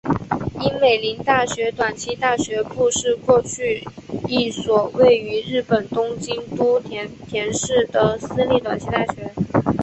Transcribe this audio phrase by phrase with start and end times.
[0.59, 3.87] 樱美林大学短期大学部是过去
[4.27, 9.31] 一所位于日本东京都町田市的私立短期大学。